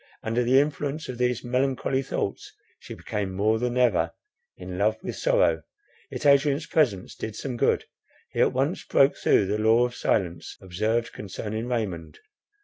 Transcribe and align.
Under 0.23 0.41
the 0.41 0.59
influence 0.59 1.09
of 1.09 1.19
these 1.19 1.43
melancholy 1.43 2.01
thoughts, 2.01 2.51
she 2.79 2.95
became 2.95 3.35
more 3.35 3.59
than 3.59 3.77
ever 3.77 4.13
in 4.57 4.79
love 4.79 4.97
with 5.03 5.15
sorrow. 5.15 5.61
Yet 6.09 6.25
Adrian's 6.25 6.65
presence 6.65 7.13
did 7.13 7.35
some 7.35 7.55
good; 7.55 7.85
he 8.31 8.41
at 8.41 8.51
once 8.51 8.83
broke 8.83 9.15
through 9.15 9.45
the 9.45 9.59
law 9.59 9.85
of 9.85 9.93
silence 9.93 10.57
observed 10.59 11.13
concerning 11.13 11.67
Raymond. 11.67 12.17